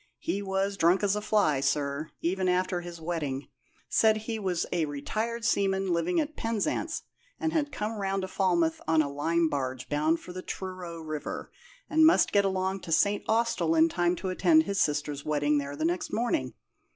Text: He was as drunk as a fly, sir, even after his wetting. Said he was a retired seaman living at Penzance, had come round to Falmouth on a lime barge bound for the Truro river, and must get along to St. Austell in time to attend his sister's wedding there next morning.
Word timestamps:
He 0.17 0.41
was 0.41 0.65
as 0.69 0.77
drunk 0.77 1.03
as 1.03 1.15
a 1.15 1.21
fly, 1.21 1.59
sir, 1.59 2.09
even 2.21 2.49
after 2.49 2.81
his 2.81 2.99
wetting. 2.99 3.49
Said 3.87 4.17
he 4.17 4.39
was 4.39 4.65
a 4.73 4.85
retired 4.85 5.45
seaman 5.45 5.93
living 5.93 6.19
at 6.19 6.35
Penzance, 6.35 7.03
had 7.39 7.71
come 7.71 7.91
round 7.99 8.23
to 8.23 8.27
Falmouth 8.27 8.81
on 8.87 9.03
a 9.03 9.11
lime 9.13 9.47
barge 9.47 9.89
bound 9.89 10.19
for 10.19 10.33
the 10.33 10.41
Truro 10.41 10.99
river, 11.01 11.51
and 11.87 12.03
must 12.03 12.31
get 12.31 12.45
along 12.45 12.79
to 12.79 12.91
St. 12.91 13.23
Austell 13.29 13.75
in 13.75 13.89
time 13.89 14.15
to 14.15 14.29
attend 14.29 14.63
his 14.63 14.81
sister's 14.81 15.23
wedding 15.23 15.59
there 15.59 15.75
next 15.75 16.11
morning. 16.11 16.55